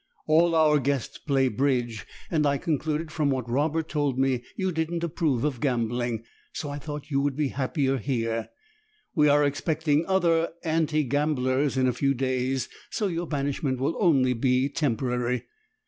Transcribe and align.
All 0.25 0.55
our 0.55 0.79
guests 0.79 1.19
play 1.19 1.47
bridge, 1.47 2.07
and 2.31 2.47
I 2.47 2.57
concluded 2.57 3.11
from 3.11 3.29
what 3.29 3.47
Robert 3.47 3.87
told 3.87 4.17
me 4.17 4.43
you 4.55 4.71
didn't 4.71 5.03
approve 5.03 5.43
of 5.43 5.59
gambling, 5.59 6.23
so 6.53 6.71
I 6.71 6.79
thought 6.79 7.11
you 7.11 7.21
would 7.21 7.35
be 7.35 7.49
happier 7.49 7.97
here. 7.97 8.49
We 9.13 9.29
are 9.29 9.43
expecting 9.45 10.07
other 10.07 10.53
anti 10.63 11.03
gamblers 11.03 11.77
in 11.77 11.87
a 11.87 11.93
few 11.93 12.15
days, 12.15 12.67
so 12.89 13.05
your 13.05 13.27
banishment 13.27 13.79
will 13.79 13.95
only 13.99 14.33
be 14.33 14.69
temporary! 14.69 15.43